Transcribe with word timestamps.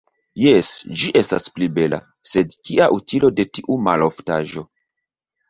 Jes, 0.43 0.69
ĝi 1.01 1.11
estas 1.21 1.45
pli 1.57 1.67
bela, 1.75 1.99
sed 2.31 2.57
kia 2.71 2.89
utilo 2.97 3.31
de 3.43 3.47
tiu 3.59 3.79
maloftaĵo. 3.91 4.67